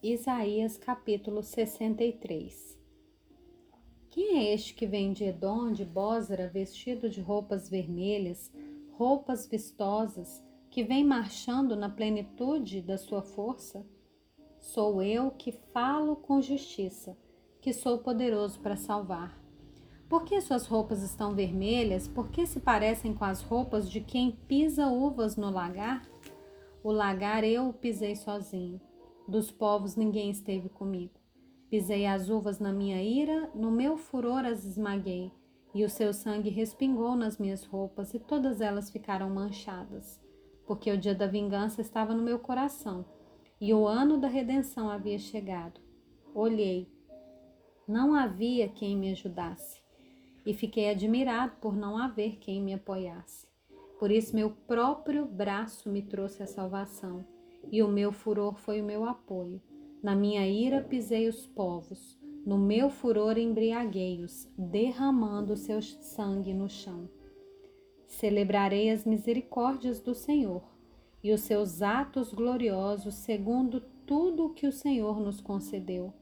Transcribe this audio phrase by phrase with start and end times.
[0.00, 2.78] Isaías capítulo 63
[4.08, 8.48] Quem é este que vem de Edom, de Bósra, vestido de roupas vermelhas,
[8.92, 10.40] roupas vistosas,
[10.70, 13.84] que vem marchando na plenitude da sua força?
[14.60, 17.18] Sou eu que falo com justiça,
[17.60, 19.36] que sou poderoso para salvar.
[20.08, 22.06] Por que suas roupas estão vermelhas?
[22.06, 26.08] Por que se parecem com as roupas de quem pisa uvas no lagar?
[26.84, 28.80] O lagar eu pisei sozinho.
[29.28, 31.20] Dos povos ninguém esteve comigo.
[31.68, 35.30] Pisei as uvas na minha ira, no meu furor as esmaguei,
[35.74, 40.18] e o seu sangue respingou nas minhas roupas, e todas elas ficaram manchadas,
[40.66, 43.04] porque o dia da vingança estava no meu coração,
[43.60, 45.78] e o ano da redenção havia chegado.
[46.34, 46.90] Olhei,
[47.86, 49.82] não havia quem me ajudasse,
[50.46, 53.46] e fiquei admirado por não haver quem me apoiasse.
[53.98, 57.26] Por isso, meu próprio braço me trouxe a salvação
[57.70, 59.60] e o meu furor foi o meu apoio.
[60.02, 67.08] Na minha ira pisei os povos, no meu furor embriaguei-os, derramando seu sangue no chão.
[68.06, 70.62] Celebrarei as misericórdias do Senhor
[71.22, 76.12] e os seus atos gloriosos, segundo tudo o que o Senhor nos concedeu,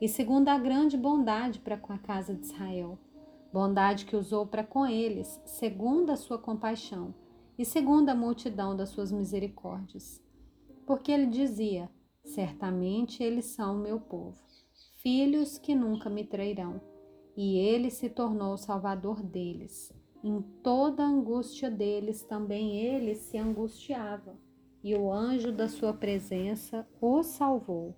[0.00, 2.98] e segundo a grande bondade para com a casa de Israel,
[3.52, 7.14] bondade que usou para com eles, segundo a sua compaixão
[7.58, 10.22] e segundo a multidão das suas misericórdias
[10.86, 11.90] porque ele dizia:
[12.24, 14.38] Certamente eles são meu povo,
[14.96, 16.80] filhos que nunca me trairão.
[17.36, 19.92] E ele se tornou o salvador deles.
[20.22, 24.38] Em toda a angústia deles também ele se angustiava,
[24.84, 27.96] e o anjo da sua presença o salvou.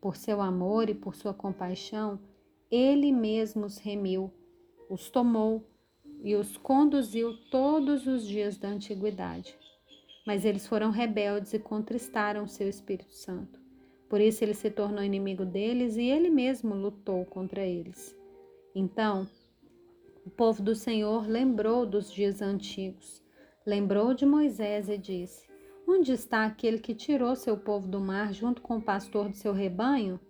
[0.00, 2.20] Por seu amor e por sua compaixão,
[2.70, 4.32] ele mesmo os remiu,
[4.88, 5.68] os tomou
[6.22, 9.58] e os conduziu todos os dias da antiguidade
[10.28, 13.58] mas eles foram rebeldes e contristaram o seu Espírito Santo.
[14.10, 18.14] Por isso ele se tornou inimigo deles e ele mesmo lutou contra eles.
[18.74, 19.26] Então,
[20.26, 23.22] o povo do Senhor lembrou dos dias antigos,
[23.64, 25.48] lembrou de Moisés e disse:
[25.86, 29.54] Onde está aquele que tirou seu povo do mar junto com o pastor do seu
[29.54, 30.20] rebanho?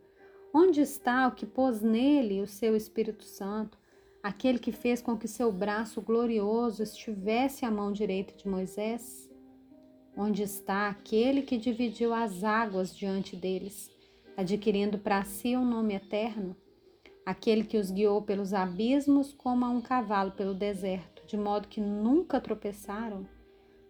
[0.55, 3.77] Onde está o que pôs nele o seu Espírito Santo,
[4.23, 9.28] aquele que fez com que seu braço glorioso estivesse à mão direita de Moisés?
[10.21, 13.89] Onde está aquele que dividiu as águas diante deles,
[14.37, 16.56] adquirindo para si um nome eterno?
[17.25, 21.81] Aquele que os guiou pelos abismos como a um cavalo pelo deserto, de modo que
[21.81, 23.29] nunca tropeçaram?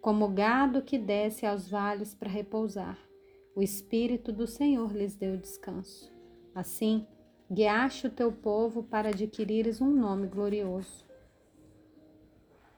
[0.02, 2.98] Como gado que desce aos vales para repousar,
[3.56, 6.12] o Espírito do Senhor lhes deu descanso.
[6.54, 7.06] Assim,
[7.50, 11.06] guiaste o teu povo para adquirires um nome glorioso.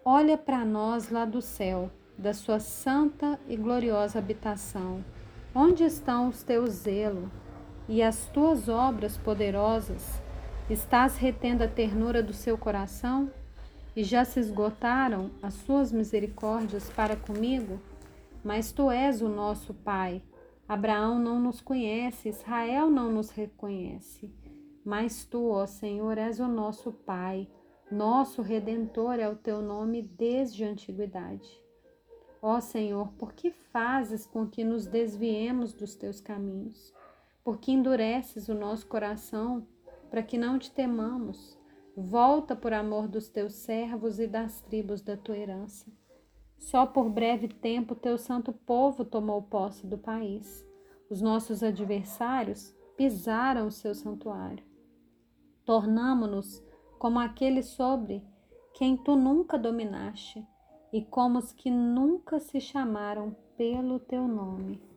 [0.05, 5.03] Olha para nós lá do céu da sua santa e gloriosa habitação.
[5.55, 7.31] Onde estão os teus zelo
[7.89, 10.21] e as tuas obras poderosas?
[10.69, 13.31] Estás retendo a ternura do seu coração?
[13.97, 17.81] E já se esgotaram as suas misericórdias para comigo?
[18.45, 20.23] Mas tu és o nosso Pai.
[20.69, 24.33] Abraão não nos conhece, Israel não nos reconhece.
[24.85, 27.49] Mas tu, ó Senhor, és o nosso Pai.
[27.91, 31.51] Nosso Redentor é o teu nome desde a antiguidade.
[32.43, 36.95] Ó Senhor, por que fazes com que nos desviemos dos teus caminhos?
[37.45, 39.67] Por que endureces o nosso coração
[40.11, 41.59] para que não te temamos?
[41.95, 45.91] Volta por amor dos teus servos e das tribos da tua herança.
[46.59, 50.67] Só por breve tempo teu santo povo tomou posse do país.
[51.11, 54.65] Os nossos adversários pisaram o seu santuário.
[55.65, 56.63] Tornamo-nos
[56.99, 58.23] como aquele sobre
[58.75, 60.47] quem tu nunca dominaste
[60.93, 64.90] e como os que nunca se chamaram pelo teu nome.